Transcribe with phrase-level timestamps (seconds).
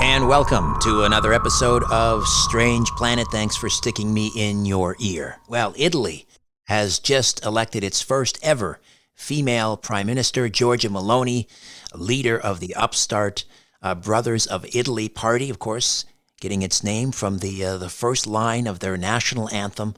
[0.00, 3.26] And welcome to another episode of Strange Planet.
[3.32, 5.38] Thanks for sticking me in your ear.
[5.48, 6.26] Well, Italy
[6.64, 8.78] has just elected its first ever
[9.14, 11.46] female prime minister, Giorgia Meloni,
[11.94, 13.44] leader of the upstart
[13.82, 16.04] uh, Brothers of Italy party, of course,
[16.40, 19.94] getting its name from the uh, the first line of their national anthem.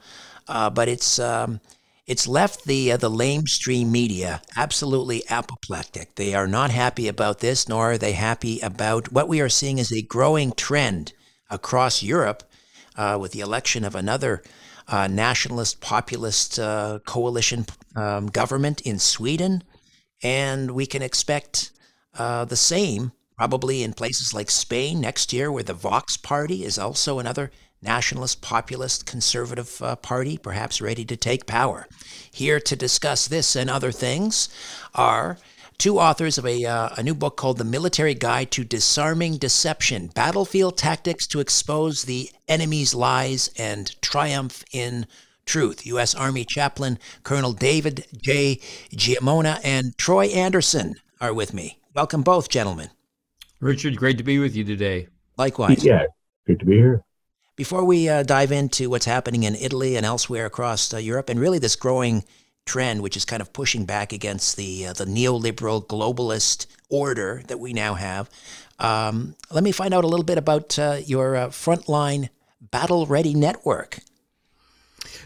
[0.46, 1.60] Uh, but it's um,
[2.08, 6.14] it's left the uh, the lamestream media absolutely apoplectic.
[6.14, 9.78] They are not happy about this, nor are they happy about what we are seeing
[9.78, 11.12] as a growing trend
[11.50, 12.42] across Europe
[12.96, 14.42] uh, with the election of another
[14.88, 19.62] uh, nationalist populist uh, coalition um, government in Sweden,
[20.22, 21.70] and we can expect
[22.16, 26.78] uh, the same probably in places like Spain next year, where the Vox Party is
[26.78, 31.86] also another nationalist, populist, conservative uh, party, perhaps ready to take power.
[32.30, 34.48] Here to discuss this and other things
[34.94, 35.38] are
[35.78, 40.08] two authors of a, uh, a new book called The Military Guide to Disarming Deception
[40.08, 45.06] Battlefield Tactics to Expose the Enemy's Lies and Triumph in
[45.46, 45.86] Truth.
[45.86, 46.14] U.S.
[46.14, 48.56] Army Chaplain Colonel David J.
[48.92, 51.78] Giammona and Troy Anderson are with me.
[51.94, 52.90] Welcome, both gentlemen.
[53.60, 55.08] Richard, great to be with you today.
[55.36, 55.84] Likewise.
[55.84, 56.04] Yeah,
[56.46, 57.02] good to be here.
[57.58, 61.40] Before we uh, dive into what's happening in Italy and elsewhere across uh, Europe, and
[61.40, 62.22] really this growing
[62.66, 67.58] trend, which is kind of pushing back against the uh, the neoliberal globalist order that
[67.58, 68.30] we now have,
[68.78, 72.28] um, let me find out a little bit about uh, your uh, frontline
[72.60, 73.98] battle ready network.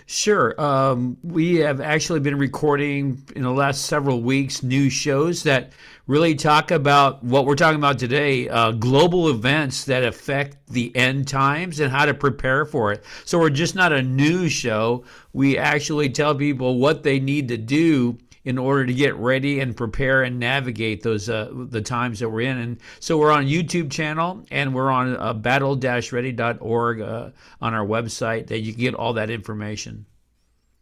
[0.06, 0.60] Sure.
[0.60, 5.72] Um, we have actually been recording in the last several weeks new shows that
[6.06, 11.28] really talk about what we're talking about today uh, global events that affect the end
[11.28, 13.04] times and how to prepare for it.
[13.24, 15.04] So we're just not a news show.
[15.32, 19.76] We actually tell people what they need to do in order to get ready and
[19.76, 22.58] prepare and navigate those uh, the times that we're in.
[22.58, 28.48] And so we're on YouTube channel and we're on uh, battle-ready.org uh, on our website
[28.48, 30.06] that you can get all that information.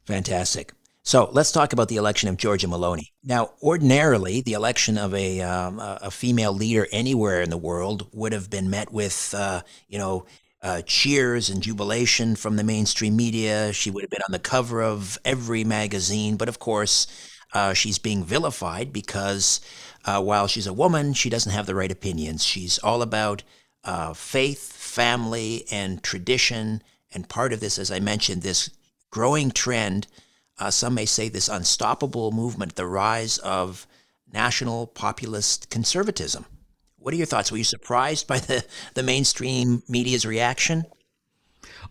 [0.06, 0.72] Fantastic.
[1.03, 3.06] So let's talk about the election of Giorgia Meloni.
[3.25, 8.32] Now, ordinarily, the election of a, um, a female leader anywhere in the world would
[8.32, 10.26] have been met with, uh, you know,
[10.62, 13.72] uh, cheers and jubilation from the mainstream media.
[13.72, 16.37] She would have been on the cover of every magazine.
[16.37, 17.06] But of course,
[17.53, 19.61] uh, she's being vilified because
[20.05, 22.44] uh, while she's a woman, she doesn't have the right opinions.
[22.44, 23.43] She's all about
[23.84, 26.83] uh, faith, family, and tradition.
[27.12, 28.71] And part of this, as I mentioned, this
[29.11, 30.06] growing trend,
[30.59, 33.87] uh, some may say this unstoppable movement, the rise of
[34.32, 36.47] national populist conservatism.
[36.99, 37.50] What are your thoughts?
[37.50, 40.84] Were you surprised by the, the mainstream media's reaction?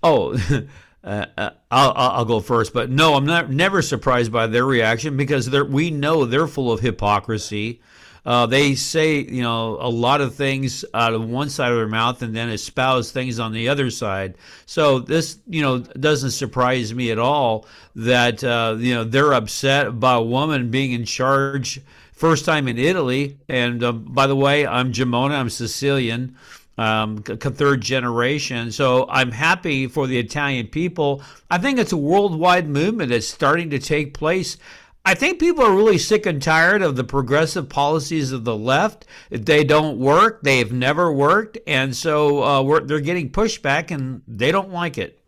[0.02, 0.38] Oh,
[1.04, 5.16] Uh, uh, I'll, I'll go first, but no, I'm not never surprised by their reaction
[5.16, 7.82] because we know they're full of hypocrisy.
[8.26, 11.88] Uh, they say you know a lot of things out of one side of their
[11.88, 14.36] mouth and then espouse things on the other side.
[14.66, 19.88] So this you know doesn't surprise me at all that uh, you know they're upset
[19.88, 21.80] about a woman being in charge
[22.12, 23.38] first time in Italy.
[23.48, 25.40] And um, by the way, I'm Giammona.
[25.40, 26.36] I'm Sicilian
[26.80, 28.72] um, third generation.
[28.72, 31.22] So I'm happy for the Italian people.
[31.52, 34.58] I think it's a worldwide movement that's starting to take place.
[35.04, 39.06] I think people are really sick and tired of the progressive policies of the left.
[39.30, 40.42] They don't work.
[40.44, 45.20] They've never worked, and so uh, they're getting pushback, and they don't like it.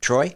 [0.00, 0.34] Troy.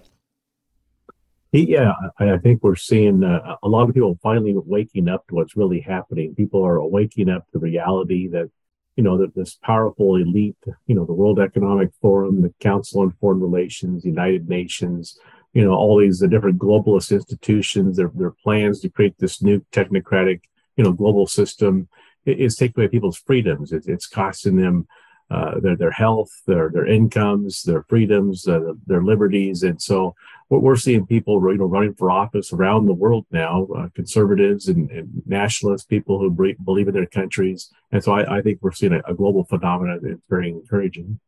[1.52, 5.56] Yeah, I think we're seeing uh, a lot of people finally waking up to what's
[5.56, 6.35] really happening.
[6.35, 8.50] People are waking up to reality that
[8.96, 10.56] you know, that this powerful elite,
[10.87, 15.19] you know, the World Economic Forum, the Council on Foreign Relations, United Nations,
[15.52, 19.64] you know, all these the different globalist institutions, their their plans to create this new
[19.72, 20.42] technocratic,
[20.76, 21.88] you know, global system
[22.26, 23.72] is taking away people's freedoms.
[23.72, 24.87] It's, it's costing them
[25.31, 30.14] uh, their their health, their their incomes, their freedoms, uh, their liberties, and so
[30.58, 34.91] we're seeing people you know running for office around the world now, uh, conservatives and,
[34.91, 36.31] and, nationalists, people who
[36.64, 40.00] believe in their countries, and so I, I think we're seeing a, a, global phenomenon
[40.02, 41.20] that's very encouraging.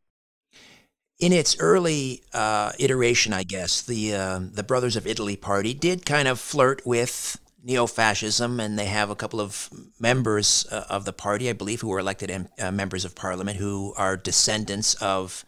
[1.19, 6.05] In its early uh, iteration, I guess the uh, the Brothers of Italy party did
[6.05, 11.13] kind of flirt with neo-fascism, and they have a couple of members uh, of the
[11.13, 15.45] party, I believe, who were elected uh, members of parliament, who are descendants of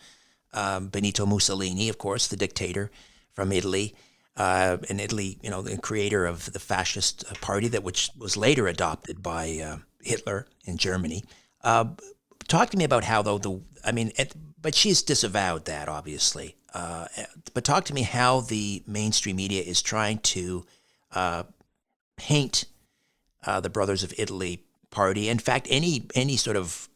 [0.54, 2.90] um, Benito Mussolini, of course, the dictator
[3.36, 3.96] from Italy.
[4.38, 8.68] Uh, in Italy, you know, the creator of the fascist party that which was later
[8.68, 11.24] adopted by uh, Hitler in Germany.
[11.64, 11.86] Uh,
[12.48, 16.58] talk to me about how, though, the I mean, it, but she's disavowed that, obviously.
[16.74, 17.08] Uh,
[17.54, 20.66] but talk to me how the mainstream media is trying to
[22.18, 22.66] paint
[23.46, 25.30] uh, the Brothers of Italy party.
[25.30, 26.90] In fact, any any sort of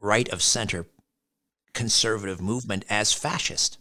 [0.00, 0.86] right of center
[1.72, 3.78] conservative movement as fascist.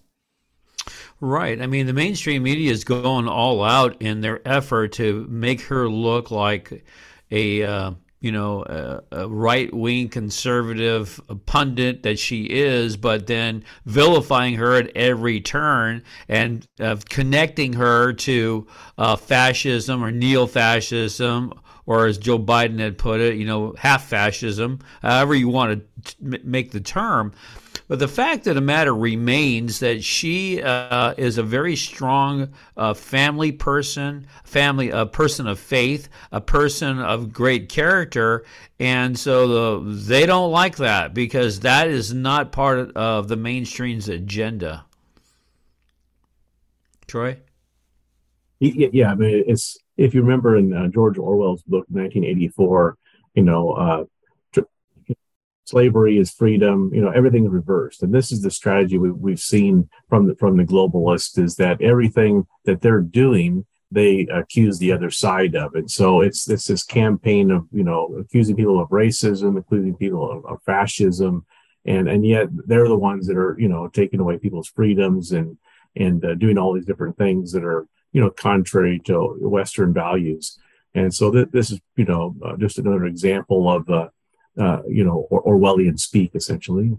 [1.22, 1.62] Right.
[1.62, 5.88] I mean, the mainstream media is going all out in their effort to make her
[5.88, 6.86] look like
[7.32, 7.92] a uh,
[8.26, 14.74] you know, a, a right wing conservative pundit that she is, but then vilifying her
[14.74, 18.66] at every turn and uh, connecting her to
[18.98, 21.54] uh, fascism or neo fascism,
[21.86, 26.40] or as Joe Biden had put it, you know, half fascism, however you want to
[26.44, 27.32] make the term.
[27.88, 32.96] But the fact of the matter remains that she uh, is a very strong uh,
[32.96, 38.44] family person, family a person of faith, a person of great character,
[38.80, 44.10] and so the, they don't like that because that is not part of the mainstream's
[44.10, 44.86] agenda.
[47.06, 47.38] Troy.
[48.60, 52.98] Yeah, I mean, it's if you remember in uh, George Orwell's book 1984,
[53.36, 54.06] you know, uh,
[55.66, 59.40] slavery is freedom you know everything is reversed and this is the strategy we, we've
[59.40, 64.92] seen from the from the globalists is that everything that they're doing they accuse the
[64.92, 65.90] other side of it.
[65.90, 70.46] So it's it's this campaign of you know accusing people of racism accusing people of,
[70.46, 71.46] of fascism.
[71.86, 75.58] And and yet they're the ones that are you know taking away people's freedoms and
[75.96, 80.60] and uh, doing all these different things that are you know contrary to western values.
[80.94, 84.10] And so th- this is you know uh, just another example of uh,
[84.60, 86.92] uh, you know, or, Orwellian speak, essentially.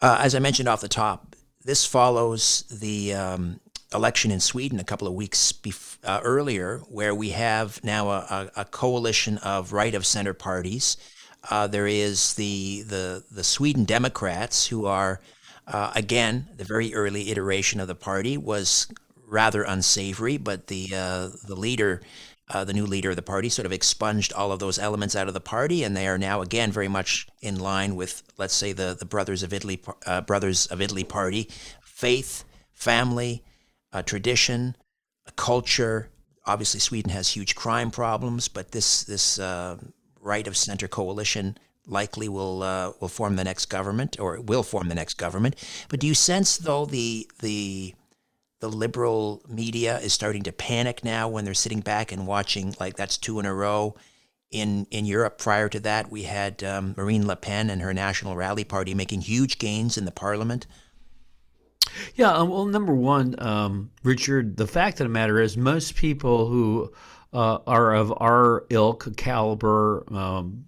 [0.00, 1.34] Uh, as I mentioned off the top,
[1.64, 3.60] this follows the um,
[3.92, 8.50] election in Sweden a couple of weeks bef- uh, earlier, where we have now a,
[8.56, 10.96] a, coalition of right of center parties.
[11.50, 15.20] Uh, there is the, the the Sweden Democrats, who are
[15.66, 18.86] uh, again the very early iteration of the party was
[19.26, 22.00] rather unsavory, but the uh, the leader
[22.48, 25.28] uh, the new leader of the party, sort of expunged all of those elements out
[25.28, 28.72] of the party, and they are now again very much in line with, let's say,
[28.72, 31.48] the the Brothers of Italy uh, Brothers of Italy party,
[31.82, 33.42] faith, family,
[33.92, 34.76] uh, tradition,
[35.34, 36.08] culture.
[36.44, 39.76] Obviously, Sweden has huge crime problems, but this this uh,
[40.20, 41.58] right of center coalition
[41.88, 45.56] likely will uh, will form the next government, or will form the next government.
[45.88, 47.94] But do you sense, though, the the
[48.60, 52.96] the liberal media is starting to panic now when they're sitting back and watching like
[52.96, 53.94] that's two in a row.
[54.50, 58.36] In in Europe, prior to that, we had um, Marine Le Pen and her National
[58.36, 60.66] Rally Party making huge gains in the parliament.
[62.14, 66.48] Yeah, um, well, number one, um, Richard, the fact of the matter is, most people
[66.48, 66.92] who
[67.32, 70.64] uh, are of our ilk, caliber, um,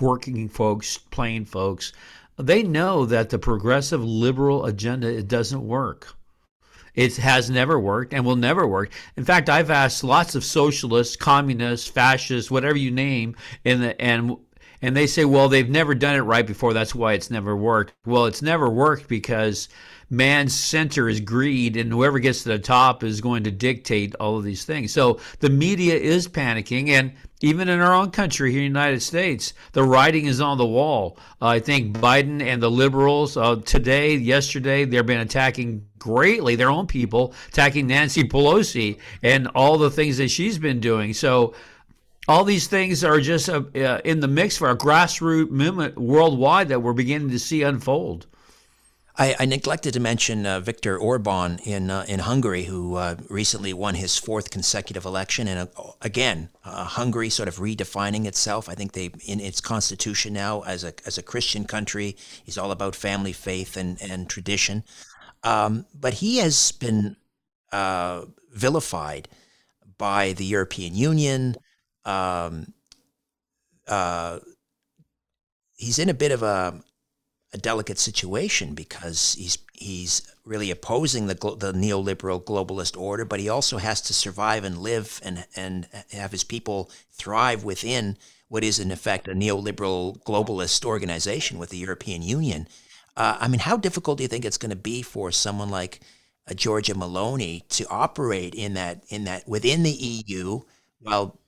[0.00, 1.92] working folks, plain folks,
[2.38, 6.14] they know that the progressive liberal agenda it doesn't work.
[6.98, 8.90] It has never worked and will never work.
[9.16, 14.36] In fact, I've asked lots of socialists, communists, fascists, whatever you name, and the, and
[14.82, 16.72] and they say, well, they've never done it right before.
[16.72, 17.94] That's why it's never worked.
[18.06, 19.68] Well, it's never worked because
[20.10, 24.38] man's center is greed, and whoever gets to the top is going to dictate all
[24.38, 24.92] of these things.
[24.92, 29.02] So the media is panicking, and even in our own country here in the United
[29.02, 31.18] States, the writing is on the wall.
[31.40, 36.70] Uh, I think Biden and the liberals uh, today, yesterday, they've been attacking greatly their
[36.70, 41.12] own people, attacking Nancy Pelosi and all the things that she's been doing.
[41.12, 41.54] So
[42.28, 46.68] all these things are just uh, uh in the mix for a grassroots movement worldwide
[46.68, 48.26] that we're beginning to see unfold.
[49.20, 53.72] I, I neglected to mention uh, Viktor Orban in uh, in Hungary, who uh, recently
[53.72, 55.68] won his fourth consecutive election, and
[56.00, 58.68] again, Hungary sort of redefining itself.
[58.68, 62.16] I think they in its constitution now as a as a Christian country
[62.46, 64.84] is all about family, faith, and and tradition.
[65.42, 67.16] Um, but he has been
[68.52, 69.28] vilified
[69.96, 71.56] by the European Union.
[72.08, 72.72] Um,
[75.76, 76.82] he's in a bit of a
[77.54, 83.48] a delicate situation because he's he's really opposing the the neoliberal globalist order, but he
[83.48, 88.78] also has to survive and live and and have his people thrive within what is
[88.78, 92.68] in effect a neoliberal globalist organization with the European Union.
[93.16, 96.00] Uh, I mean, how difficult do you think it's going to be for someone like
[96.50, 100.60] Giorgia Meloni to operate in that in that within the EU
[101.00, 101.38] while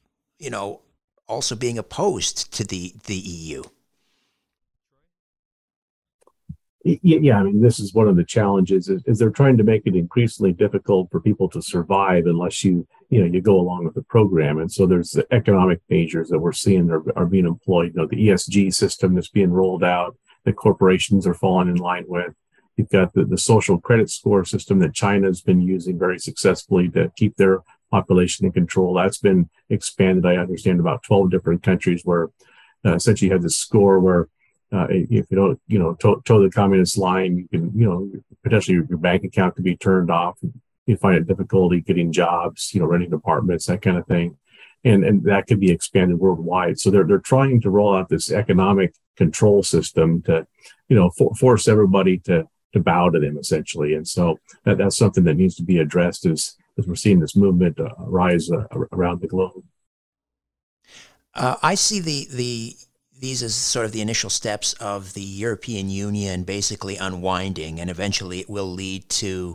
[0.41, 0.81] you know
[1.29, 3.63] also being opposed to the the EU?
[6.83, 9.83] yeah, I mean, this is one of the challenges is, is, they're trying to make
[9.85, 13.95] it increasingly difficult for people to survive unless you, you know, you go along with
[13.95, 14.59] the program.
[14.59, 17.93] And so there's the economic measures that we're seeing are, are being employed.
[17.95, 22.05] You know, the ESG system that's being rolled out, that corporations are falling in line
[22.09, 22.33] with.
[22.79, 27.13] You've got the, the social credit score system that China's been using very successfully to
[27.15, 28.95] keep their population in control.
[28.95, 30.27] That's been expanded.
[30.27, 32.31] I understand about 12 different countries where
[32.85, 34.29] uh, essentially you have this score where
[34.73, 38.11] uh, if you don't, you know, toe, toe, the communist line, you can, you know,
[38.45, 40.39] potentially your, bank account could be turned off.
[40.87, 44.37] You find it difficulty getting jobs, you know, renting apartments, that kind of thing,
[44.85, 46.79] and and that could be expanded worldwide.
[46.79, 50.47] So they're they're trying to roll out this economic control system to,
[50.89, 53.95] you know, for, force everybody to to bow to them essentially.
[53.95, 57.37] And so that, that's something that needs to be addressed as as we're seeing this
[57.37, 59.63] movement uh, rise uh, around the globe.
[61.35, 62.77] Uh, I see the the
[63.21, 68.41] these as sort of the initial steps of the European Union basically unwinding, and eventually
[68.41, 69.55] it will lead to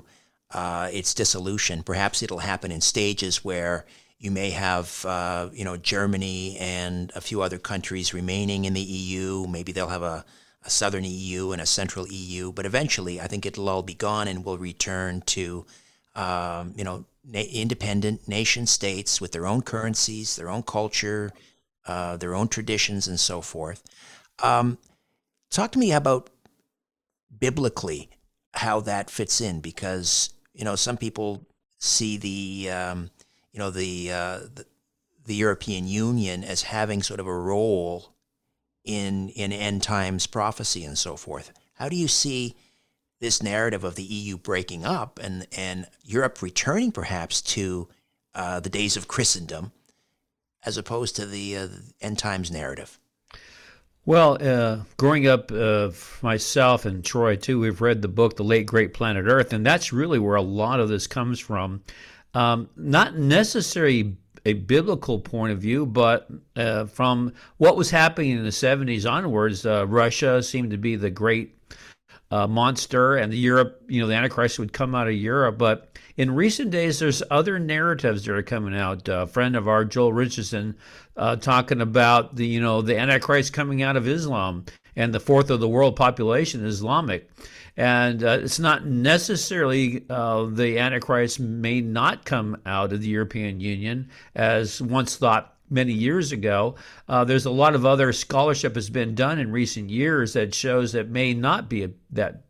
[0.51, 1.84] uh, its dissolution.
[1.84, 3.86] Perhaps it'll happen in stages where
[4.20, 8.82] you may have, uh, you know, Germany and a few other countries remaining in the
[8.82, 9.48] EU.
[9.48, 10.24] Maybe they'll have a,
[10.63, 14.27] a southern EU and a central EU, but eventually I think it'll all be gone
[14.27, 15.65] and we'll return to,
[16.15, 21.32] um, you know, na- independent nation states with their own currencies, their own culture,
[21.86, 23.84] uh, their own traditions, and so forth.
[24.44, 24.77] Um,
[25.50, 26.29] talk to me about
[27.38, 28.10] biblically
[28.53, 31.46] how that fits in, because you know some people
[31.79, 33.12] see the um,
[33.51, 34.65] you know the, uh, the
[35.25, 38.15] the European Union as having sort of a role
[38.84, 41.51] in in end times prophecy and so forth.
[41.74, 42.55] How do you see
[43.19, 47.88] this narrative of the EU breaking up and and Europe returning perhaps to
[48.34, 49.72] uh, the days of Christendom
[50.65, 51.67] as opposed to the uh,
[52.01, 53.00] end times narrative?
[54.05, 55.89] Well, uh, growing up, uh,
[56.22, 59.91] myself and Troy too, we've read the book, The Late Great Planet Earth, and that's
[59.91, 61.81] really where a lot of this comes from.
[62.34, 68.43] Um, not necessarily a biblical point of view, but uh, from what was happening in
[68.43, 71.54] the 70s onwards, uh, Russia seemed to be the great
[72.36, 75.58] uh, monster, and the Europe, you know, the Antichrist would come out of Europe.
[75.58, 79.08] But in recent days, there's other narratives that are coming out.
[79.08, 80.75] a friend of ours, Joel Richardson,
[81.15, 84.65] uh, talking about the, you know, the Antichrist coming out of Islam
[84.98, 87.30] and the fourth of the world population Islamic.
[87.77, 93.62] And uh, it's not necessarily uh, the Antichrist may not come out of the European
[93.62, 96.75] Union as once thought many years ago.
[97.07, 100.91] Uh, there's a lot of other scholarship has been done in recent years that shows
[100.93, 102.43] that may not be a, that.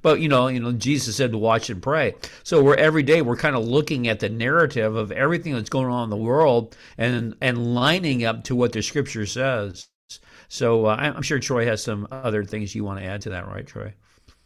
[0.00, 2.14] But you know, you know, Jesus said to watch and pray.
[2.44, 5.86] So we're every day we're kind of looking at the narrative of everything that's going
[5.86, 9.88] on in the world and and lining up to what the Scripture says.
[10.48, 13.46] So uh, I'm sure Troy has some other things you want to add to that,
[13.46, 13.94] right, Troy?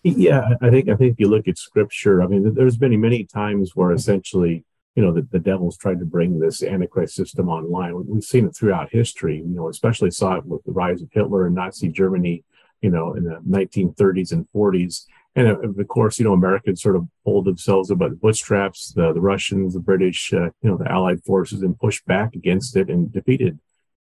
[0.03, 3.25] Yeah, I think I think if you look at Scripture, I mean, there's been many
[3.25, 4.65] times where essentially
[4.95, 8.07] you know, the, the devil's tried to bring this Antichrist system online.
[8.07, 11.47] We've seen it throughout history, you know, especially saw it with the rise of Hitler
[11.47, 12.45] and Nazi Germany,
[12.81, 15.07] you know, in the 1930s and 40s.
[15.37, 19.21] And of course, you know, Americans sort of pulled themselves about the bootstraps, the, the
[19.21, 23.13] Russians, the British, uh, you know, the Allied forces and pushed back against it and
[23.13, 23.59] defeated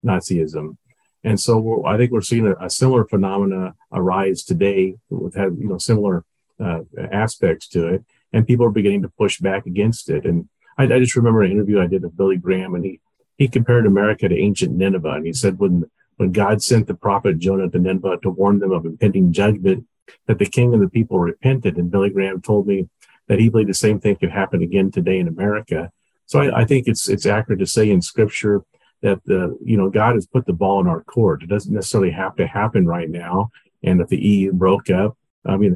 [0.05, 0.75] Nazism.
[1.23, 5.69] And so I think we're seeing a, a, similar phenomena arise today with had, you
[5.69, 6.25] know, similar
[6.59, 6.79] uh,
[7.11, 8.03] aspects to it.
[8.33, 10.25] And people are beginning to push back against it.
[10.25, 12.99] And I, I just remember an interview I did with Billy Graham, and he
[13.37, 17.39] he compared America to ancient Nineveh, and he said when when God sent the prophet
[17.39, 19.87] Jonah to Nineveh to warn them of impending judgment,
[20.27, 21.77] that the king and the people repented.
[21.77, 22.87] And Billy Graham told me
[23.27, 25.91] that he believed the same thing could happen again today in America.
[26.25, 28.61] So I, I think it's it's accurate to say in Scripture
[29.01, 31.43] that the you know God has put the ball in our court.
[31.43, 33.49] It doesn't necessarily have to happen right now.
[33.83, 35.75] And if the EU broke up, I mean,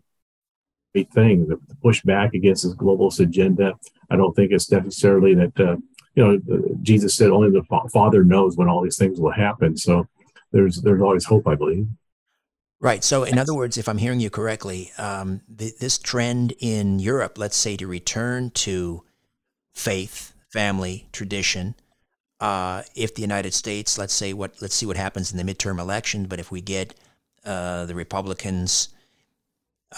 [0.96, 1.48] great thing.
[1.48, 3.74] The, the push back against this globalist agenda.
[4.10, 5.76] I don't think it's necessarily that, uh,
[6.16, 9.76] you know, Jesus said only the fa- Father knows when all these things will happen.
[9.76, 10.08] So
[10.52, 11.88] there's there's always hope, I believe.
[12.80, 13.04] Right.
[13.04, 17.58] So, in other words, if I'm hearing you correctly, um, this trend in Europe, let's
[17.58, 19.04] say, to return to
[19.74, 21.76] faith, family, tradition,
[22.40, 25.80] uh, if the United States, let's say, what let's see what happens in the midterm
[25.80, 26.94] election, but if we get
[27.44, 28.90] uh, the Republicans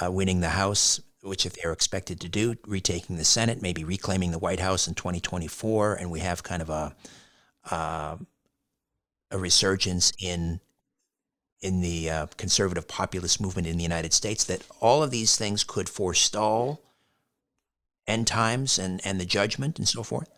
[0.01, 4.31] uh, winning the House, which if they're expected to do, retaking the Senate, maybe reclaiming
[4.31, 6.95] the White House in 2024, and we have kind of a
[7.69, 8.17] uh,
[9.29, 10.59] a resurgence in
[11.59, 15.63] in the uh, conservative populist movement in the United States, that all of these things
[15.63, 16.81] could forestall
[18.05, 20.36] end times and, and the judgment and so forth?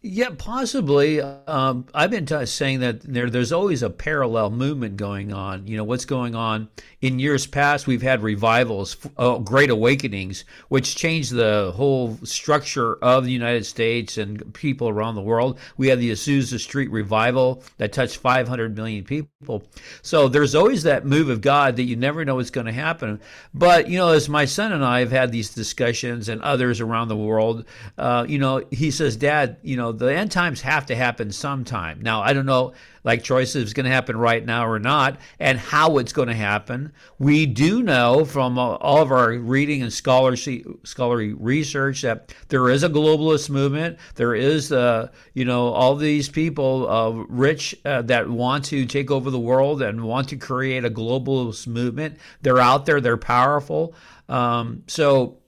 [0.00, 1.20] Yeah, possibly.
[1.20, 5.66] Um, I've been t- saying that there, there's always a parallel movement going on.
[5.66, 6.68] You know, what's going on
[7.00, 7.88] in years past?
[7.88, 14.18] We've had revivals, uh, great awakenings, which changed the whole structure of the United States
[14.18, 15.58] and people around the world.
[15.76, 19.64] We had the Azusa Street revival that touched 500 million people.
[20.02, 23.20] So there's always that move of God that you never know what's going to happen.
[23.52, 27.08] But, you know, as my son and I have had these discussions and others around
[27.08, 27.64] the world,
[27.96, 32.00] uh, you know, he says, Dad, you know, the end times have to happen sometime.
[32.00, 32.72] Now, I don't know,
[33.04, 36.34] like says, it's going to happen right now or not, and how it's going to
[36.34, 36.92] happen.
[37.18, 42.82] We do know from all of our reading and scholarly, scholarly research that there is
[42.82, 43.98] a globalist movement.
[44.14, 49.10] There is, uh, you know, all these people, uh, rich, uh, that want to take
[49.10, 52.18] over the world and want to create a globalist movement.
[52.42, 53.00] They're out there.
[53.00, 53.94] They're powerful.
[54.28, 55.38] Um, so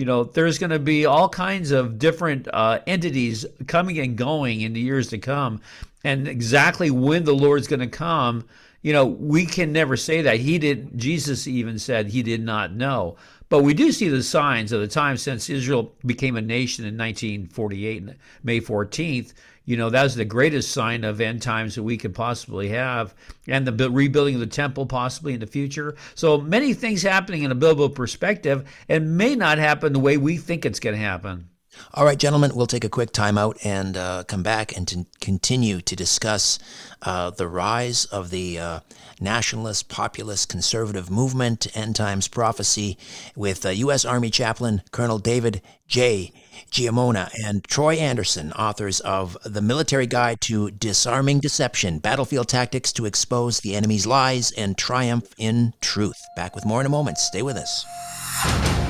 [0.00, 4.62] you know, there's going to be all kinds of different uh, entities coming and going
[4.62, 5.60] in the years to come.
[6.02, 8.46] And exactly when the Lord's going to come,
[8.80, 10.38] you know, we can never say that.
[10.38, 13.16] He did, Jesus even said he did not know.
[13.50, 16.96] But we do see the signs of the time since Israel became a nation in
[16.96, 19.34] 1948, May 14th
[19.70, 23.14] you know, that's the greatest sign of end times that we could possibly have,
[23.46, 25.94] and the rebuilding of the temple possibly in the future.
[26.16, 30.38] So many things happening in a biblical perspective, and may not happen the way we
[30.38, 31.49] think it's going to happen.
[31.94, 35.80] All right, gentlemen, we'll take a quick timeout and uh, come back and to continue
[35.80, 36.58] to discuss
[37.02, 38.80] uh, the rise of the uh,
[39.20, 42.98] nationalist, populist, conservative movement, end times prophecy,
[43.36, 44.04] with U.S.
[44.04, 46.32] Uh, Army Chaplain Colonel David J.
[46.70, 53.06] Giammona and Troy Anderson, authors of The Military Guide to Disarming Deception Battlefield Tactics to
[53.06, 56.20] Expose the Enemy's Lies and Triumph in Truth.
[56.36, 57.18] Back with more in a moment.
[57.18, 58.89] Stay with us.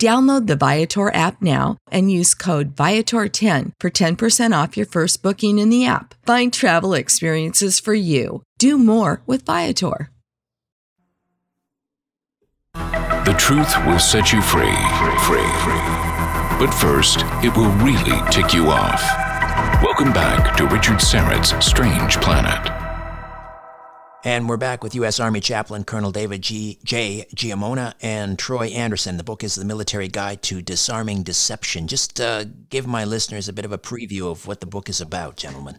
[0.00, 5.58] Download the Viator app now and use code Viator10 for 10% off your first booking
[5.58, 6.14] in the app.
[6.26, 8.42] Find travel experiences for you.
[8.58, 10.10] Do more with Viator.
[12.74, 14.76] The truth will set you free,
[15.24, 15.84] free, free.
[16.58, 19.02] But first, it will really tick you off.
[19.82, 22.83] Welcome back to Richard Syrett's Strange Planet.
[24.26, 25.20] And we're back with U.S.
[25.20, 26.78] Army Chaplain Colonel David G.
[26.82, 27.26] J.
[27.34, 29.18] Giammona and Troy Anderson.
[29.18, 31.86] The book is The Military Guide to Disarming Deception.
[31.86, 35.02] Just uh, give my listeners a bit of a preview of what the book is
[35.02, 35.76] about, gentlemen.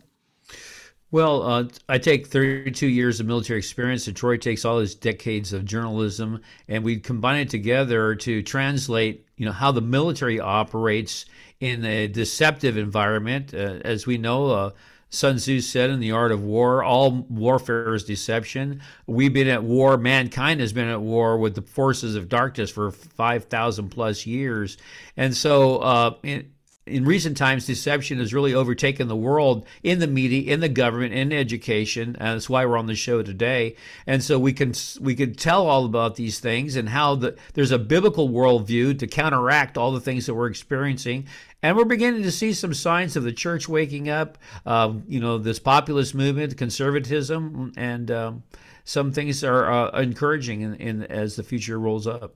[1.10, 5.51] Well, uh, I take 32 years of military experience, and Troy takes all his decades
[5.51, 11.25] of journalism, and we combine it together to translate, you know, how the military operates
[11.62, 13.55] in a deceptive environment.
[13.55, 14.69] Uh, as we know, uh,
[15.15, 18.82] Sun Tzu said in The Art of War, all warfare is deception.
[19.08, 22.91] We've been at war, mankind has been at war with the forces of darkness for
[22.91, 24.78] 5,000 plus years.
[25.17, 26.51] And so, uh, in,
[26.88, 31.13] in recent times, deception has really overtaken the world in the media, in the government,
[31.13, 32.15] in education.
[32.19, 33.76] And that's why we're on the show today.
[34.06, 37.71] And so we can we can tell all about these things and how the, there's
[37.71, 41.28] a biblical worldview to counteract all the things that we're experiencing.
[41.63, 45.39] And we're beginning to see some signs of the church waking up, uh, you know,
[45.39, 48.43] this populist movement, conservatism, and um,
[48.84, 52.36] some things are uh, encouraging in, in, as the future rolls up.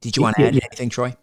[0.00, 1.14] Did you want to add anything, Troy?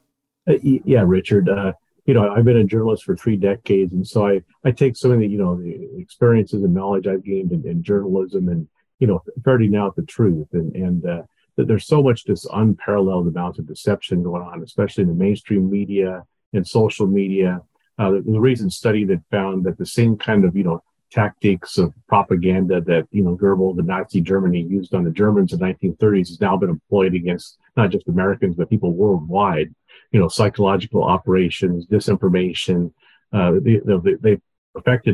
[0.48, 1.50] Uh, yeah, Richard.
[1.50, 1.74] Uh,
[2.06, 5.12] you know, I've been a journalist for three decades, and so I, I take some
[5.12, 8.68] of the, you know, the experiences and knowledge I've gained in, in journalism and,
[9.00, 10.48] you know, ferreting out the truth.
[10.54, 11.22] And, and uh,
[11.56, 15.70] that there's so much this unparalleled amount of deception going on, especially in the mainstream
[15.70, 16.24] media,
[16.54, 17.62] and social media.
[18.00, 21.78] Uh, the, the recent study that found that the same kind of, you know, tactics
[21.78, 25.66] of propaganda that, you know, Goebbels, the Nazi Germany used on the Germans in the
[25.66, 29.74] 1930s has now been employed against not just Americans, but people worldwide.
[30.12, 32.92] You know, psychological operations, disinformation.
[33.32, 34.42] Uh, they, they, they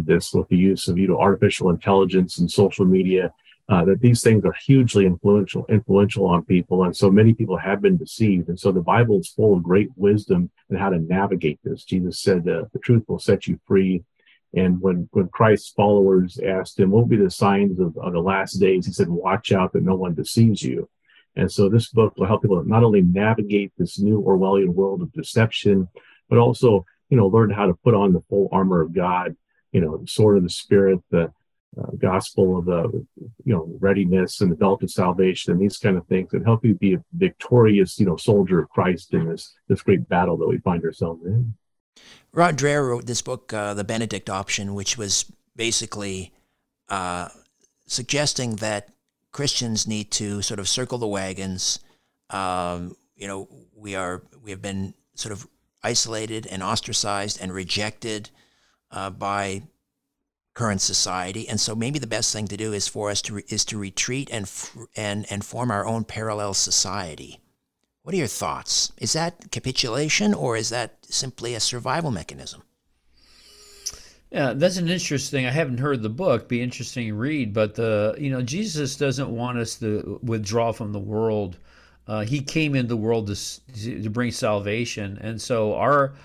[0.06, 3.34] this with the use of, you know, artificial intelligence and social media
[3.68, 7.82] uh, that these things are hugely influential influential on people and so many people have
[7.82, 11.60] been deceived and so the bible is full of great wisdom and how to navigate
[11.64, 11.84] this.
[11.84, 14.04] Jesus said uh, the truth will set you free.
[14.54, 18.20] And when when christ's followers asked him what will be the signs of, of the
[18.20, 18.86] last days?
[18.86, 20.88] he said watch out that no one deceives you
[21.36, 25.12] and so this book will help people not only navigate this new orwellian world of
[25.14, 25.88] deception
[26.30, 29.36] but also you know learn how to put on the full armor of god
[29.72, 31.32] you know the sword of the spirit the
[31.78, 33.06] uh, gospel of the
[33.44, 36.64] you know readiness and the belt of salvation and these kind of things that help
[36.64, 40.48] you be a victorious you know soldier of Christ in this this great battle that
[40.48, 41.54] we find ourselves in.
[42.32, 46.34] Rod Dreher wrote this book, uh, The Benedict Option, which was basically
[46.90, 47.30] uh,
[47.88, 48.90] suggesting that
[49.36, 51.80] Christians need to sort of circle the wagons.
[52.30, 55.46] Um, you know, we are we have been sort of
[55.84, 58.30] isolated and ostracized and rejected
[58.92, 59.64] uh, by
[60.54, 63.44] current society, and so maybe the best thing to do is for us to re-
[63.50, 64.50] is to retreat and
[64.96, 67.42] and and form our own parallel society.
[68.04, 68.94] What are your thoughts?
[69.00, 72.64] Is that capitulation, or is that simply a survival mechanism?
[74.36, 75.46] Yeah, that's an interesting.
[75.46, 76.50] I haven't heard the book.
[76.50, 81.00] Be interesting read, but the you know Jesus doesn't want us to withdraw from the
[81.00, 81.58] world.
[82.06, 86.16] Uh, he came in the world to to bring salvation, and so our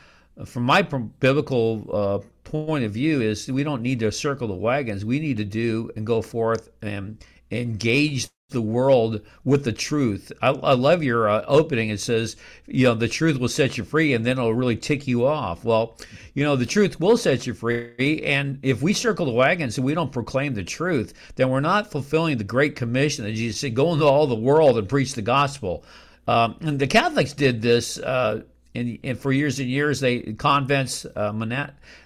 [0.45, 5.05] from my biblical uh, point of view is we don't need to circle the wagons.
[5.05, 7.17] We need to do and go forth and
[7.53, 10.33] engage the world with the truth.
[10.43, 11.89] I, I love your uh, opening.
[11.91, 12.37] It says,
[12.67, 15.65] you know, the truth will set you free and then it'll really tick you off.
[15.65, 15.97] Well,
[16.35, 18.23] you know, the truth will set you free.
[18.25, 21.91] And if we circle the wagons and we don't proclaim the truth, then we're not
[21.91, 25.23] fulfilling the Great Commission that Jesus said, go into all the world and preach the
[25.23, 25.85] gospel.
[26.29, 28.43] Um, and the Catholics did this uh,
[28.75, 31.33] and, and for years and years they convents uh,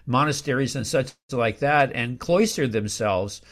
[0.06, 3.42] monasteries and such like that and cloistered themselves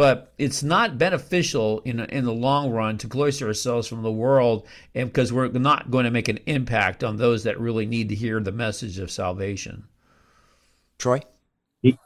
[0.00, 4.66] but it's not beneficial in in the long run to cloister ourselves from the world
[4.94, 8.14] and because we're not going to make an impact on those that really need to
[8.14, 9.84] hear the message of salvation.
[10.96, 11.20] Troy?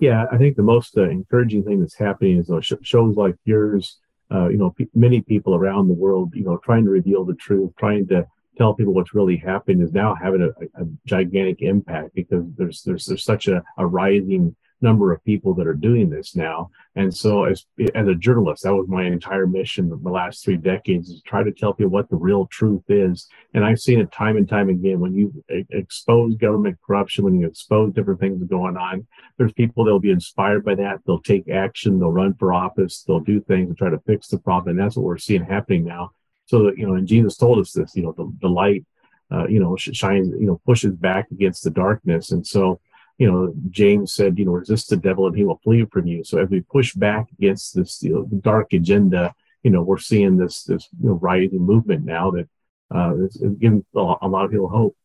[0.00, 3.98] Yeah i think the most uh, encouraging thing that's happening is uh, shows like yours
[4.32, 7.34] uh, you know p- many people around the world you know trying to reveal the
[7.34, 8.26] truth trying to
[8.58, 13.04] tell people what's really happening is now having a, a gigantic impact because there's there's
[13.04, 16.70] there's such a, a rising number of people that are doing this now.
[16.94, 21.08] And so as as a journalist, that was my entire mission the last three decades
[21.08, 23.26] is try to tell people what the real truth is.
[23.54, 25.00] And I've seen it time and time again.
[25.00, 29.06] When you expose government corruption, when you expose different things going on,
[29.38, 31.00] there's people that'll be inspired by that.
[31.06, 31.98] They'll take action.
[31.98, 33.02] They'll run for office.
[33.02, 34.70] They'll do things to try to fix the problem.
[34.70, 36.12] And that's what we're seeing happening now.
[36.46, 38.84] So that, you know, and Jesus told us this, you know, the, the light,
[39.32, 42.30] uh, you know, shines, you know, pushes back against the darkness.
[42.30, 42.80] And so,
[43.18, 46.24] you know, James said, you know, resist the devil and he will flee from you.
[46.24, 50.36] So as we push back against this you know, dark agenda, you know, we're seeing
[50.36, 52.48] this, this you know, rising movement now that
[52.94, 54.96] uh, is, is giving a lot of people hope.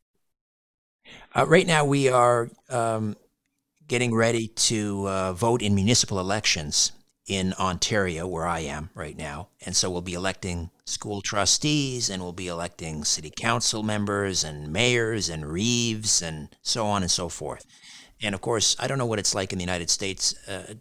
[1.36, 3.16] Uh, right now, we are um,
[3.88, 6.92] getting ready to uh, vote in municipal elections
[7.28, 9.50] in Ontario, where I am right now.
[9.64, 14.74] And so we'll be electing school trustees and we'll be electing city council members and
[14.74, 17.66] mayors and reeves and so on and so forth.
[18.22, 20.74] And of course, I don't know what it's like in the United States uh,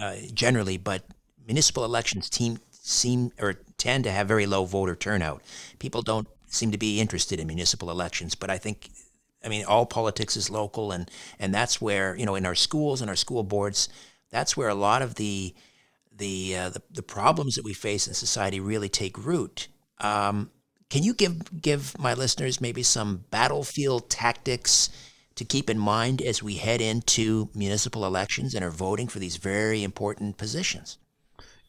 [0.00, 1.02] uh, generally, but
[1.46, 5.42] municipal elections team, seem or tend to have very low voter turnout.
[5.78, 8.90] People don't seem to be interested in municipal elections, but I think
[9.44, 13.00] I mean, all politics is local, and and that's where you know in our schools
[13.00, 13.88] and our school boards,
[14.30, 15.54] that's where a lot of the
[16.16, 19.68] the uh, the, the, problems that we face in society really take root.
[20.00, 20.50] Um,
[20.90, 24.90] can you give give my listeners maybe some battlefield tactics
[25.38, 29.36] to keep in mind as we head into municipal elections and are voting for these
[29.36, 30.98] very important positions?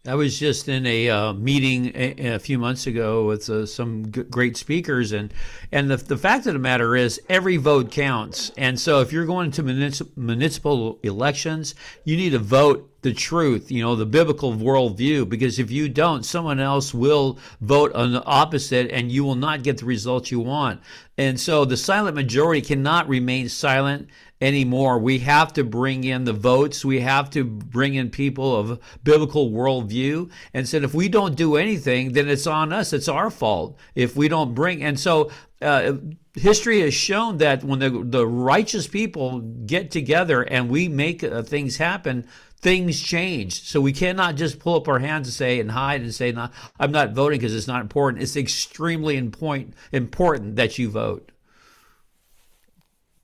[0.08, 4.12] I was just in a uh, meeting a, a, few months ago with uh, some
[4.12, 5.34] g- great speakers, and
[5.73, 8.51] and the, the fact of the matter is every vote counts.
[8.58, 13.72] And so if you're going to municip- municipal elections, you need to vote the truth,
[13.72, 18.24] you know, the biblical worldview, because if you don't, someone else will vote on the
[18.26, 20.82] opposite, and you will not get the results you want.
[21.18, 24.10] And so the silent majority cannot remain silent
[24.42, 25.00] anymore.
[25.00, 26.86] We have to bring in the votes.
[26.86, 30.30] We have to bring in people of biblical worldview.
[30.54, 32.94] And said, if we don't do anything, then it's on us.
[32.94, 34.84] It's our fault if we don't bring.
[34.84, 35.30] And so,
[35.62, 35.94] uh,
[36.36, 41.44] history has shown that when the the righteous people get together and we make uh,
[41.44, 42.26] things happen,
[42.62, 43.63] things change.
[43.63, 46.50] So we cannot just pull up our hands and say and hide and say, "No,
[46.80, 51.32] I'm not voting because it's not important." It's extremely important important that you vote.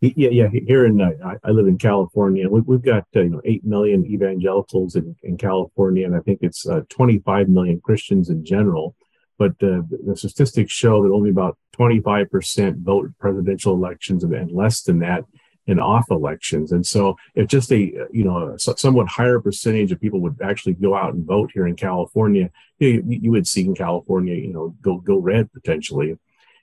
[0.01, 0.47] Yeah, yeah.
[0.49, 2.47] Here in uh, I live in California.
[2.49, 6.39] We, have got uh, you know eight million evangelicals in, in California, and I think
[6.41, 8.95] it's uh, 25 million Christians in general.
[9.37, 14.99] But uh, the statistics show that only about 25% vote presidential elections, and less than
[14.99, 15.25] that
[15.67, 16.71] in off elections.
[16.71, 17.79] And so, if just a
[18.11, 21.67] you know a somewhat higher percentage of people would actually go out and vote here
[21.67, 26.17] in California, you, you would see in California, you know, go go red potentially.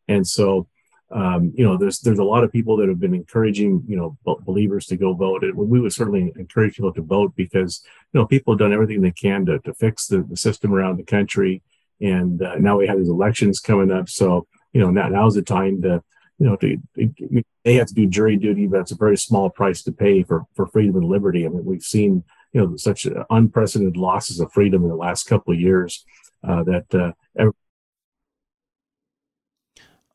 [0.09, 0.69] And so,
[1.11, 4.17] um, you know, there's there's a lot of people that have been encouraging, you know,
[4.45, 5.45] believers to go vote.
[5.45, 9.03] And we would certainly encourage people to vote because, you know, people have done everything
[9.03, 11.63] they can to, to fix the, the system around the country.
[12.01, 14.09] And uh, now we have these elections coming up.
[14.09, 16.03] So, you know, now now's the time to,
[16.43, 19.49] you know, to, to, they have to do jury duty, but it's a very small
[19.49, 21.47] price to pay for, for freedom and liberty.
[21.47, 25.55] I mean, we've seen, you know, such unprecedented losses of freedom in the last couple
[25.55, 26.05] of years
[26.43, 27.13] uh, that uh,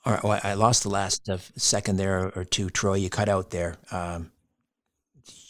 [0.06, 2.96] all right, well, I lost the last uh, second there or two, Troy.
[2.96, 3.76] You cut out there.
[3.90, 4.32] Um,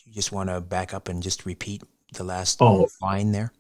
[0.05, 1.81] you just want to back up and just repeat
[2.13, 2.87] the last oh.
[3.01, 3.51] line there.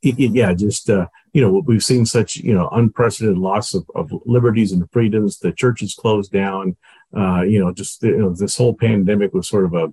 [0.02, 4.70] Yeah, just uh, you know, we've seen such you know unprecedented loss of, of liberties
[4.72, 5.38] and freedoms.
[5.38, 6.76] The churches closed down.
[7.16, 9.92] Uh, you know, just you know, this whole pandemic was sort of a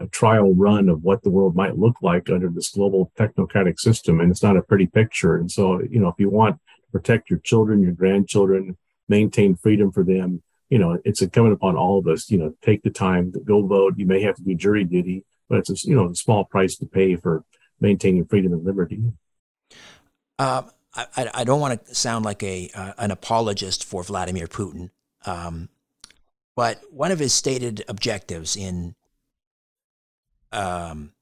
[0.00, 4.20] a trial run of what the world might look like under this global technocratic system,
[4.20, 5.36] and it's not a pretty picture.
[5.36, 6.60] And so, you know, if you want to
[6.92, 8.76] protect your children, your grandchildren,
[9.08, 10.42] maintain freedom for them.
[10.70, 13.66] You know, it's incumbent upon all of us, you know, take the time to go
[13.66, 13.94] vote.
[13.98, 16.76] You may have to do jury duty, but it's a, you know, a small price
[16.76, 17.44] to pay for
[17.80, 19.02] maintaining freedom and liberty.
[20.38, 20.62] Uh,
[20.94, 24.90] I, I don't want to sound like a uh, an apologist for Vladimir Putin,
[25.26, 25.68] um,
[26.54, 28.94] but one of his stated objectives in
[30.52, 31.12] um,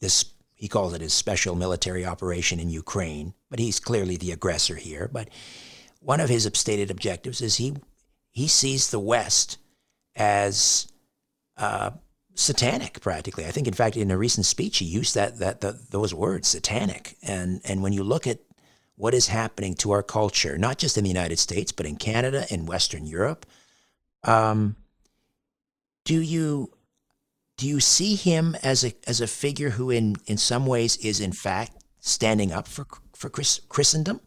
[0.00, 4.76] this he calls it his special military operation in Ukraine, but he's clearly the aggressor
[4.76, 5.08] here.
[5.12, 5.28] But
[6.00, 7.76] one of his stated objectives is he
[8.30, 9.58] he sees the West
[10.14, 10.88] as
[11.56, 11.90] uh,
[12.34, 13.46] satanic, practically.
[13.46, 16.48] I think, in fact, in a recent speech, he used that that the, those words,
[16.48, 17.16] satanic.
[17.22, 18.40] And and when you look at
[18.96, 22.46] what is happening to our culture, not just in the United States, but in Canada
[22.50, 23.46] and Western Europe,
[24.24, 24.76] um,
[26.04, 26.72] do you
[27.56, 31.20] do you see him as a as a figure who, in in some ways, is
[31.20, 34.20] in fact standing up for for Chris, Christendom?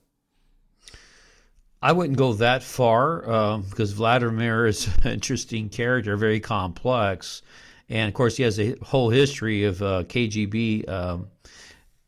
[1.81, 7.41] I wouldn't go that far uh, because Vladimir is an interesting character, very complex,
[7.87, 11.27] and of course he has a whole history of uh, KGB um,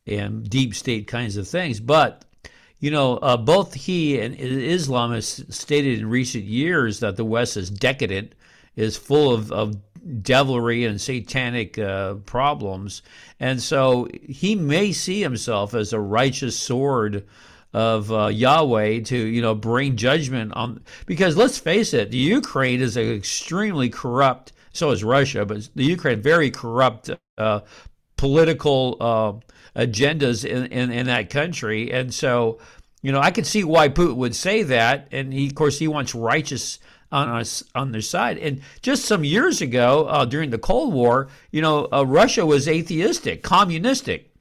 [0.05, 1.79] and deep state kinds of things.
[1.79, 2.25] But
[2.81, 7.55] you know, uh, both he and Islam has stated in recent years that the West
[7.55, 8.33] is decadent,
[8.75, 9.77] is full of, of
[10.23, 13.03] devilry and satanic uh, problems,
[13.39, 17.23] and so he may see himself as a righteous sword
[17.71, 22.81] of uh, Yahweh to you know bring judgment on because let's face it, the Ukraine
[22.81, 24.53] is an extremely corrupt.
[24.73, 27.59] So is Russia, but the Ukraine very corrupt uh,
[28.17, 29.33] political uh,
[29.75, 32.59] agendas in, in in that country, and so
[33.01, 35.87] you know I can see why Putin would say that, and he of course he
[35.87, 36.79] wants righteous
[37.11, 38.37] on us on their side.
[38.37, 42.67] And just some years ago, uh, during the Cold War, you know, uh, Russia was
[42.67, 44.33] atheistic, communistic,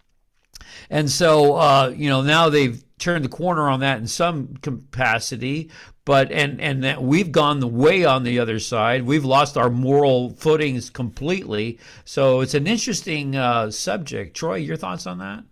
[0.88, 5.70] and so uh, you know now they've turned the corner on that in some capacity
[6.10, 9.04] but and and that we've gone the way on the other side.
[9.04, 11.78] We've lost our moral footings completely.
[12.04, 14.36] So it's an interesting uh, subject.
[14.36, 15.44] Troy your thoughts on that?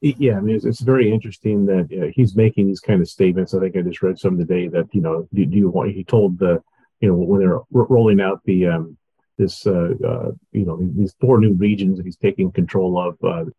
[0.00, 3.52] Yeah i mean it's, it's very interesting that uh, he's making these kind of statements.
[3.52, 6.04] I think i just read some today that you know do, do you want he
[6.04, 6.62] told the
[7.00, 8.96] you know when they're rolling out the um
[9.36, 13.50] this uh, uh you know these four new regions that he's taking control of uh,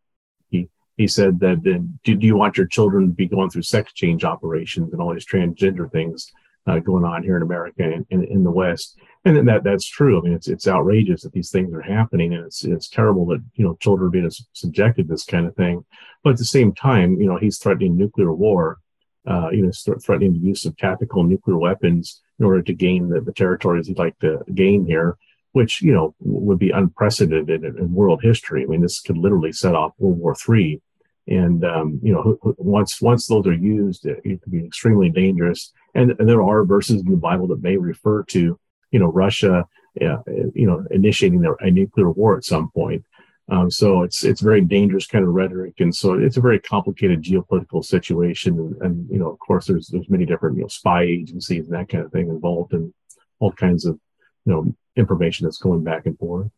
[0.97, 4.23] he said that do, do you want your children to be going through sex change
[4.23, 6.31] operations and all these transgender things
[6.67, 8.97] uh, going on here in America and in, in the West?
[9.25, 10.19] And that that's true.
[10.19, 13.43] I mean, it's it's outrageous that these things are happening, and it's it's terrible that
[13.55, 15.83] you know children are being subjected to this kind of thing.
[16.23, 18.79] But at the same time, you know, he's threatening nuclear war.
[19.27, 19.71] Uh, you know,
[20.05, 23.97] threatening the use of tactical nuclear weapons in order to gain the, the territories he'd
[23.97, 25.17] like to gain here
[25.55, 28.63] which you know would be unprecedented in, in, world history.
[28.63, 30.81] I mean, this could literally set off World War III,
[31.27, 35.71] and um, you know once once those are used, it, it can be extremely dangerous.
[35.93, 38.59] And, and, there are verses in the Bible that may refer to
[38.91, 39.65] you know Russia,
[40.01, 40.17] uh,
[40.53, 43.05] you know, initiating a nuclear war at some point.
[43.47, 47.23] Um, so it's it's very dangerous kind of rhetoric, and so it's a very complicated
[47.23, 48.59] geopolitical situation.
[48.59, 51.75] And, and, you know, of course, there's there's many different you know spy agencies and
[51.75, 52.93] that kind of thing involved, and
[53.39, 53.97] all kinds of
[54.45, 56.49] you know information that's going back and forth.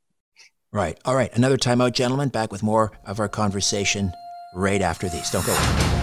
[0.71, 0.99] Right.
[1.05, 1.33] All right.
[1.35, 2.29] Another timeout, gentlemen.
[2.29, 4.11] Back with more of our conversation
[4.53, 5.29] right after these.
[5.31, 5.53] Don't go.
[5.53, 5.97] away.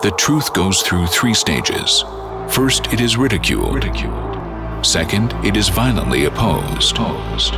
[0.00, 2.04] The truth goes through three stages.
[2.48, 3.74] First, it is ridiculed.
[3.74, 4.86] ridiculed.
[4.86, 6.96] Second, it is violently opposed.
[6.96, 7.54] opposed.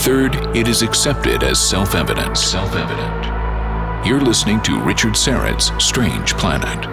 [0.00, 2.36] Third, it is accepted as self-evident.
[2.36, 3.39] Self-evident.
[4.02, 6.86] You're listening to Richard Syrett's Strange Planet.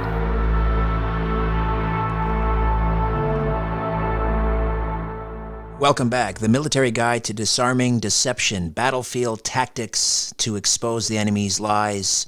[5.79, 6.39] Welcome back.
[6.39, 12.27] The Military Guide to Disarming Deception Battlefield Tactics to Expose the Enemy's Lies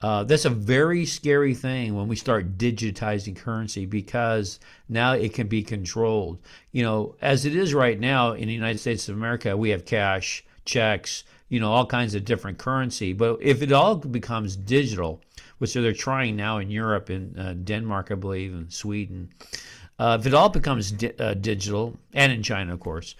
[0.02, 4.58] uh, that's a very scary thing when we start digitizing currency because
[4.88, 6.38] now it can be controlled.
[6.72, 9.84] You know, as it is right now in the United States of America, we have
[9.84, 13.12] cash, checks, you know, all kinds of different currency.
[13.12, 15.20] But if it all becomes digital,
[15.58, 19.28] which they're trying now in Europe, in uh, Denmark, I believe, and Sweden,
[19.98, 23.16] uh, if it all becomes di- uh, digital, and in China, of course,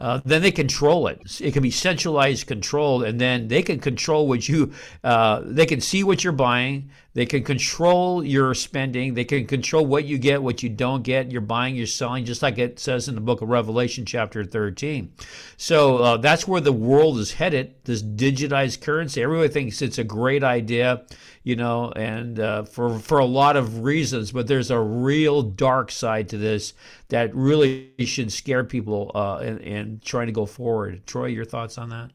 [0.00, 1.40] uh, then they control it.
[1.40, 4.72] It can be centralized controlled, and then they can control what you.
[5.04, 6.90] Uh, they can see what you're buying.
[7.12, 9.14] They can control your spending.
[9.14, 11.32] They can control what you get, what you don't get.
[11.32, 15.12] You're buying, you're selling, just like it says in the book of Revelation, chapter 13.
[15.56, 17.74] So uh, that's where the world is headed.
[17.84, 19.22] This digitized currency.
[19.22, 21.04] Everybody thinks it's a great idea
[21.42, 24.32] you know, and uh, for for a lot of reasons.
[24.32, 26.74] But there's a real dark side to this
[27.08, 31.06] that really should scare people uh, in, in trying to go forward.
[31.06, 32.10] Troy, your thoughts on that?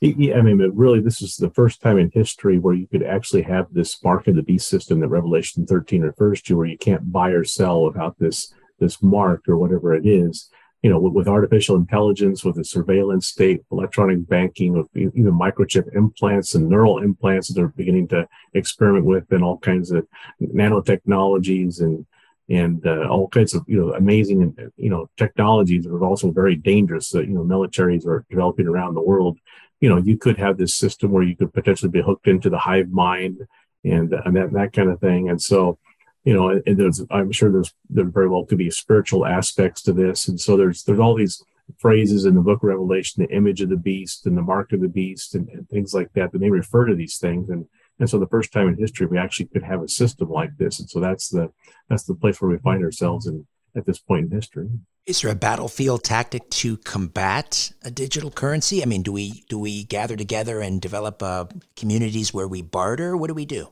[0.00, 3.42] Yeah, I mean, really, this is the first time in history where you could actually
[3.42, 7.12] have this mark of the beast system that Revelation 13 refers to, where you can't
[7.12, 10.48] buy or sell without this this mark or whatever it is
[10.82, 15.94] you know, with, with, artificial intelligence, with the surveillance state, electronic banking, with even microchip
[15.94, 20.06] implants and neural implants that they're beginning to experiment with, and all kinds of
[20.40, 22.06] nanotechnologies and
[22.48, 26.56] and uh, all kinds of you know amazing you know technologies that are also very
[26.56, 29.38] dangerous that you know militaries are developing around the world.
[29.80, 32.58] You know, you could have this system where you could potentially be hooked into the
[32.58, 33.46] hive mind
[33.84, 35.78] and and that that kind of thing, and so
[36.24, 39.92] you know, and there's, I'm sure there's, there very well could be spiritual aspects to
[39.92, 40.28] this.
[40.28, 41.42] And so there's, there's all these
[41.78, 44.80] phrases in the book of Revelation, the image of the beast and the mark of
[44.80, 47.48] the beast and, and things like that, that may refer to these things.
[47.48, 47.66] And,
[47.98, 50.78] and so the first time in history, we actually could have a system like this.
[50.78, 51.50] And so that's the,
[51.88, 54.68] that's the place where we find ourselves in, at this point in history.
[55.06, 58.82] Is there a battlefield tactic to combat a digital currency?
[58.82, 63.16] I mean, do we do we gather together and develop uh, communities where we barter?
[63.16, 63.70] What do we do?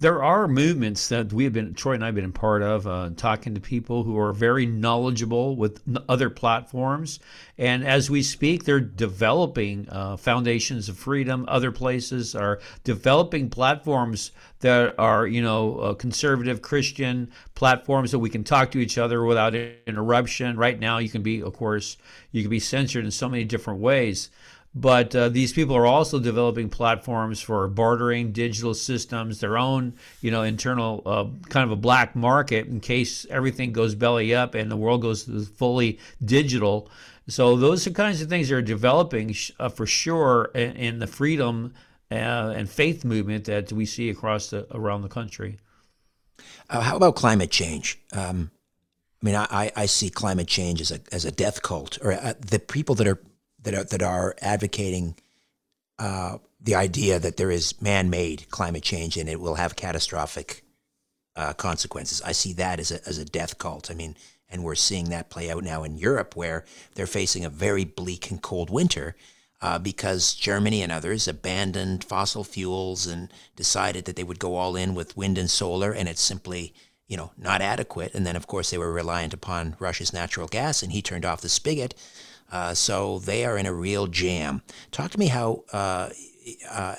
[0.00, 2.86] There are movements that we have been Troy and I have been a part of,
[2.86, 7.20] uh, talking to people who are very knowledgeable with other platforms,
[7.58, 11.44] and as we speak, they're developing uh, foundations of freedom.
[11.48, 18.30] Other places are developing platforms that are, you know, uh, conservative Christian platforms that we
[18.30, 20.56] can talk to each other without interruption.
[20.56, 21.98] Right now, you can be, of course,
[22.32, 24.30] you can be censored in so many different ways.
[24.72, 30.30] But uh, these people are also developing platforms for bartering, digital systems, their own, you
[30.30, 34.70] know, internal uh, kind of a black market in case everything goes belly up and
[34.70, 35.24] the world goes
[35.56, 36.88] fully digital.
[37.26, 41.06] So those are kinds of things that are developing uh, for sure in, in the
[41.08, 41.74] freedom
[42.10, 45.58] uh, and faith movement that we see across the around the country.
[46.68, 47.98] Uh, how about climate change?
[48.12, 48.50] Um,
[49.22, 52.34] I mean, I, I see climate change as a as a death cult, or uh,
[52.40, 53.20] the people that are
[53.62, 55.16] that are that are advocating
[55.98, 60.64] uh, the idea that there is man-made climate change and it will have catastrophic
[61.36, 62.22] uh, consequences.
[62.22, 63.90] I see that as a as a death cult.
[63.90, 64.16] I mean,
[64.48, 68.30] and we're seeing that play out now in Europe, where they're facing a very bleak
[68.30, 69.16] and cold winter.
[69.62, 74.74] Uh, because Germany and others abandoned fossil fuels and decided that they would go all
[74.74, 76.72] in with wind and solar, and it's simply
[77.10, 78.14] you know, not adequate.
[78.14, 81.40] And then, of course, they were reliant upon Russia's natural gas, and he turned off
[81.40, 81.92] the spigot.
[82.50, 84.62] Uh, so they are in a real jam.
[84.90, 86.10] Talk to me how uh,
[86.70, 86.96] uh,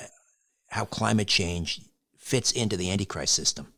[0.69, 1.81] how climate change
[2.17, 3.73] fits into the Antichrist system.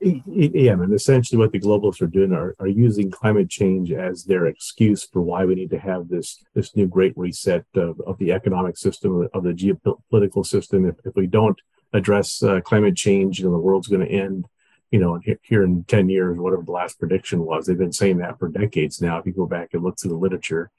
[0.00, 4.46] Yeah, and essentially what the globalists are doing are, are using climate change as their
[4.46, 8.30] excuse for why we need to have this this new great reset of, of the
[8.32, 10.84] economic system, of the geopolitical system.
[10.84, 11.58] If, if we don't
[11.94, 14.46] address uh, climate change, you know, the world's going to end,
[14.94, 17.66] you know, here in 10 years, whatever the last prediction was.
[17.66, 20.16] They've been saying that for decades now, if you go back and look through the
[20.16, 20.70] literature.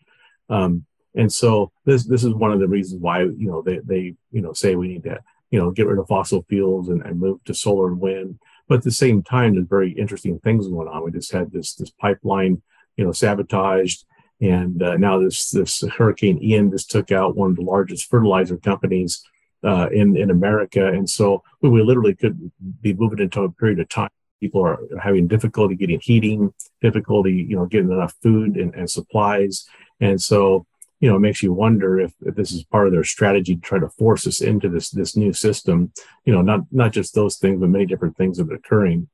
[0.49, 0.85] Um,
[1.15, 4.41] and so this this is one of the reasons why, you know, they, they you
[4.41, 5.19] know, say we need to,
[5.51, 8.39] you know, get rid of fossil fuels and, and move to solar and wind.
[8.69, 11.03] But at the same time, there's very interesting things going on.
[11.03, 12.61] We just had this this pipeline,
[12.95, 14.05] you know, sabotaged.
[14.39, 18.55] And uh, now this this Hurricane Ian just took out one of the largest fertilizer
[18.55, 19.25] companies
[19.65, 22.51] uh, in in America, and so we, we literally could
[22.81, 24.09] be moving into a period of time.
[24.39, 29.65] People are having difficulty getting heating, difficulty you know getting enough food and, and supplies,
[29.99, 30.65] and so
[30.99, 33.61] you know it makes you wonder if, if this is part of their strategy to
[33.61, 35.91] try to force us into this this new system.
[36.25, 39.09] You know, not not just those things, but many different things that are occurring.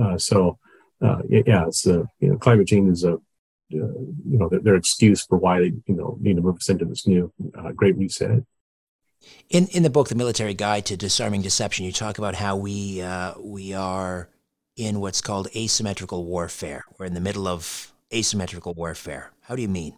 [0.00, 0.58] Uh, so
[1.02, 3.18] uh, yeah, it's a, you know climate change is a uh,
[3.70, 6.84] you know their, their, excuse for why they you know need to move us into
[6.84, 8.42] this new uh, great reset.
[9.48, 13.00] In in the book, The Military Guide to Disarming Deception, you talk about how we
[13.00, 14.28] uh, we are
[14.76, 16.84] in what's called asymmetrical warfare.
[16.98, 19.32] We're in the middle of asymmetrical warfare.
[19.42, 19.96] How do you mean?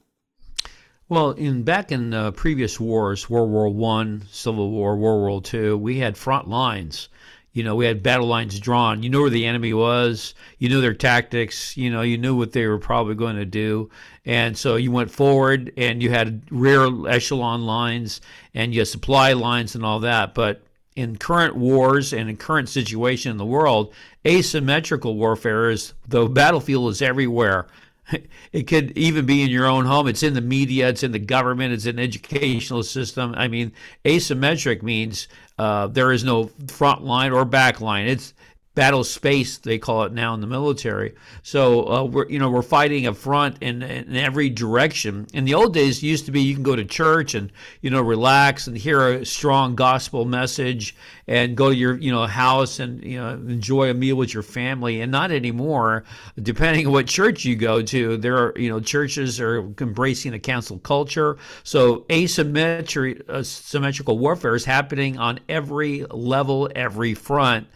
[1.08, 5.76] Well, in back in uh, previous wars, World War One, Civil War, World War Two,
[5.76, 7.08] we had front lines
[7.52, 9.02] you know, we had battle lines drawn.
[9.02, 10.34] You knew where the enemy was.
[10.58, 11.76] You knew their tactics.
[11.76, 13.90] You know, you knew what they were probably going to do.
[14.24, 18.20] And so you went forward and you had rear echelon lines
[18.54, 20.34] and you had supply lines and all that.
[20.34, 20.62] But
[20.94, 23.94] in current wars and in current situation in the world,
[24.26, 27.66] asymmetrical warfare is the battlefield is everywhere.
[28.50, 30.08] It could even be in your own home.
[30.08, 30.88] It's in the media.
[30.88, 31.74] It's in the government.
[31.74, 33.34] It's in the educational system.
[33.36, 33.72] I mean,
[34.06, 35.28] asymmetric means
[35.58, 38.06] uh, there is no front line or back line.
[38.06, 38.32] It's
[38.78, 41.12] battle space they call it now in the military.
[41.42, 45.26] So uh, we're you know we're fighting a front in, in every direction.
[45.34, 47.50] In the old days, used to be you can go to church and
[47.80, 50.94] you know relax and hear a strong gospel message
[51.26, 54.44] and go to your you know house and you know enjoy a meal with your
[54.44, 55.00] family.
[55.00, 56.04] And not anymore.
[56.40, 60.38] Depending on what church you go to, there are you know churches are embracing a
[60.38, 61.36] cancel culture.
[61.64, 67.66] So asymmetry, uh, symmetrical warfare is happening on every level, every front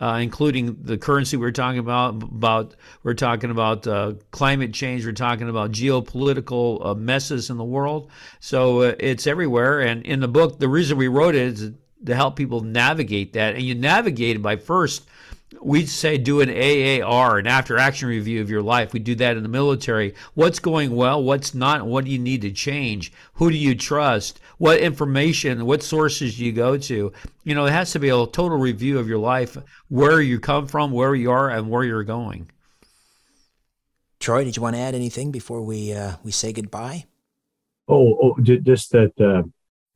[0.00, 2.22] uh, including the currency we're talking about.
[2.22, 5.04] About we're talking about uh, climate change.
[5.04, 8.10] We're talking about geopolitical uh, messes in the world.
[8.40, 9.80] So uh, it's everywhere.
[9.80, 11.72] And in the book, the reason we wrote it is
[12.06, 13.54] to help people navigate that.
[13.54, 15.08] And you navigate it by first
[15.62, 18.92] we'd say do an AAR, an after action review of your life.
[18.92, 20.14] We do that in the military.
[20.34, 21.22] What's going well?
[21.22, 21.86] What's not?
[21.86, 23.12] What do you need to change?
[23.34, 24.40] Who do you trust?
[24.58, 25.66] What information?
[25.66, 27.12] What sources do you go to?
[27.44, 29.56] You know, it has to be a total review of your life,
[29.88, 32.50] where you come from, where you are, and where you're going.
[34.18, 37.06] Troy, did you want to add anything before we uh, we say goodbye?
[37.86, 39.48] Oh, oh just that uh,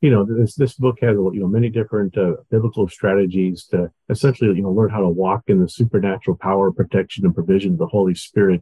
[0.03, 4.55] you know this this book has you know many different uh, biblical strategies to essentially
[4.55, 7.87] you know learn how to walk in the supernatural power protection and provision of the
[7.87, 8.61] holy spirit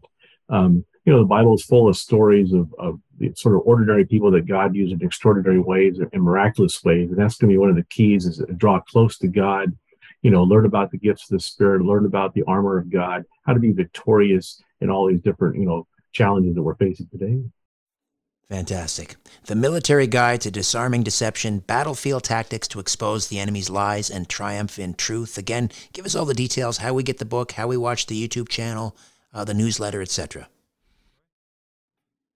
[0.52, 3.00] um, you know the bible is full of stories of, of
[3.36, 7.38] sort of ordinary people that god used in extraordinary ways and miraculous ways and that's
[7.38, 9.76] going to be one of the keys is draw close to god
[10.22, 13.24] you know learn about the gifts of the spirit learn about the armor of god
[13.46, 17.40] how to be victorious in all these different you know challenges that we're facing today
[18.50, 19.16] Fantastic.
[19.46, 24.78] The Military Guide to Disarming Deception Battlefield Tactics to Expose the Enemy's Lies and Triumph
[24.78, 25.38] in Truth.
[25.38, 28.28] Again, give us all the details how we get the book, how we watch the
[28.28, 28.98] YouTube channel,
[29.34, 30.48] uh, the newsletter, etc.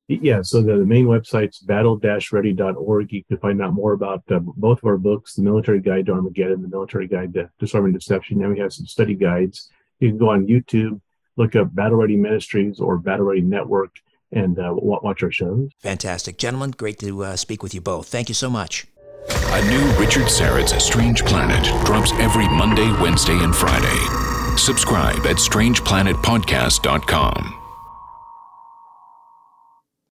[0.07, 3.11] Yeah, so the, the main website's battle-ready.org.
[3.11, 6.11] You can find out more about uh, both of our books, The Military Guide to
[6.13, 8.37] Armageddon, The Military Guide to Disarming Deception.
[8.37, 9.71] Now we have some study guides.
[9.99, 11.01] You can go on YouTube,
[11.37, 13.95] look up Battle Ready Ministries or Battle Ready Network,
[14.31, 15.71] and uh, watch our shows.
[15.79, 16.37] Fantastic.
[16.37, 18.07] Gentlemen, great to uh, speak with you both.
[18.07, 18.85] Thank you so much.
[19.27, 24.24] A new Richard Syrett's Strange Planet drops every Monday, Wednesday, and Friday.
[24.57, 27.64] Subscribe at strangeplanetpodcast.com.